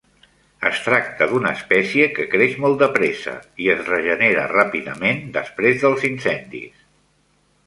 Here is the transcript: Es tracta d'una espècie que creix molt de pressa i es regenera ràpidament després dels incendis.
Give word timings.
Es 0.69 0.77
tracta 0.85 1.27
d'una 1.33 1.51
espècie 1.57 2.07
que 2.15 2.25
creix 2.31 2.57
molt 2.63 2.81
de 2.85 2.87
pressa 2.95 3.35
i 3.67 3.69
es 3.75 3.85
regenera 3.93 4.47
ràpidament 4.55 5.23
després 5.37 5.79
dels 5.85 6.09
incendis. 6.11 6.83